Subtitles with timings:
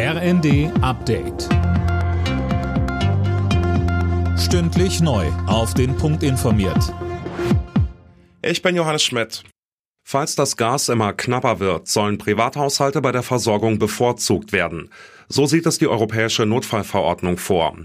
[0.00, 1.48] RND Update.
[4.38, 5.26] Stündlich neu.
[5.48, 6.94] Auf den Punkt informiert.
[8.40, 9.42] Ich bin Johannes Schmidt.
[10.04, 14.88] Falls das Gas immer knapper wird, sollen Privathaushalte bei der Versorgung bevorzugt werden.
[15.28, 17.76] So sieht es die europäische Notfallverordnung vor.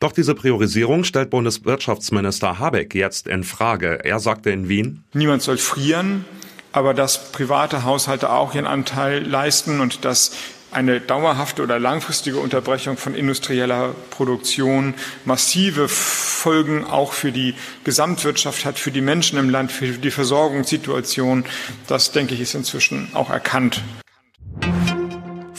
[0.00, 4.04] Doch diese Priorisierung stellt Bundeswirtschaftsminister Habeck jetzt in Frage.
[4.04, 6.26] Er sagte in Wien, Niemand soll frieren,
[6.72, 10.32] aber dass private Haushalte auch ihren Anteil leisten und dass
[10.74, 18.78] eine dauerhafte oder langfristige Unterbrechung von industrieller Produktion massive Folgen auch für die Gesamtwirtschaft hat,
[18.78, 21.44] für die Menschen im Land, für die Versorgungssituation.
[21.86, 23.82] Das, denke ich, ist inzwischen auch erkannt.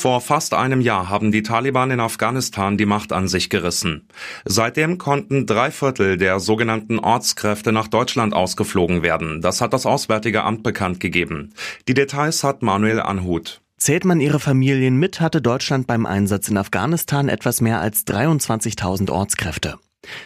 [0.06, 4.08] Vor fast einem Jahr haben die Taliban in Afghanistan die Macht an sich gerissen.
[4.44, 9.42] Seitdem konnten drei Viertel der sogenannten Ortskräfte nach Deutschland ausgeflogen werden.
[9.42, 11.56] Das hat das Auswärtige Amt bekannt gegeben.
[11.88, 13.62] Die Details hat Manuel Anhut.
[13.78, 19.12] Zählt man ihre Familien mit, hatte Deutschland beim Einsatz in Afghanistan etwas mehr als 23.000
[19.12, 19.76] Ortskräfte.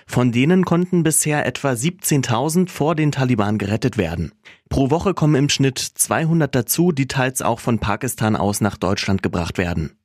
[0.06, 4.34] Von denen konnten bisher etwa 17.000 vor den Taliban gerettet werden.
[4.70, 9.24] Pro Woche kommen im Schnitt 200 dazu, die teils auch von Pakistan aus nach Deutschland
[9.24, 9.98] gebracht werden.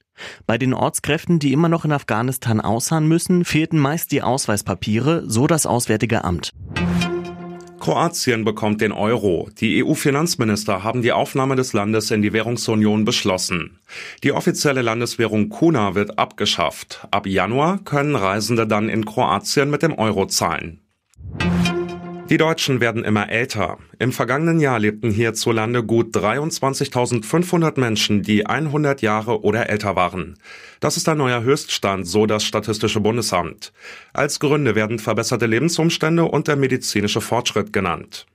[0.47, 5.47] Bei den Ortskräften, die immer noch in Afghanistan ausharren müssen, fehlten meist die Ausweispapiere, so
[5.47, 6.53] das Auswärtige Amt.
[7.84, 9.50] Kroatien bekommt den Euro.
[9.60, 13.78] Die EU-Finanzminister haben die Aufnahme des Landes in die Währungsunion beschlossen.
[14.22, 17.06] Die offizielle Landeswährung Kuna wird abgeschafft.
[17.10, 20.80] Ab Januar können Reisende dann in Kroatien mit dem Euro zahlen.
[22.34, 23.78] Die Deutschen werden immer älter.
[24.00, 30.36] Im vergangenen Jahr lebten hierzulande gut 23.500 Menschen, die 100 Jahre oder älter waren.
[30.80, 33.72] Das ist ein neuer Höchststand, so das Statistische Bundesamt.
[34.12, 38.27] Als Gründe werden verbesserte Lebensumstände und der medizinische Fortschritt genannt.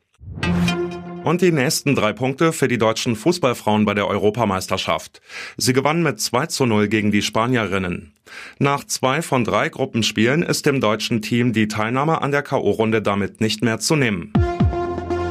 [1.25, 5.19] Und die nächsten drei Punkte für die deutschen Fußballfrauen bei der Europameisterschaft.
[5.57, 8.13] Sie gewannen mit 2 zu 0 gegen die Spanierinnen.
[8.57, 13.41] Nach zwei von drei Gruppenspielen ist dem deutschen Team die Teilnahme an der K.O.-Runde damit
[13.41, 14.33] nicht mehr zu nehmen.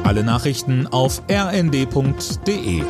[0.03, 2.83] Alle Nachrichten auf rnd.de